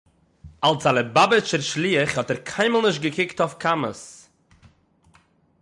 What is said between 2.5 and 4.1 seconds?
קיינמאָל נישט געקוקט אויף כמות